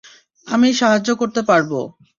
[0.47, 1.79] আমি সাহায্য করতে পারবো।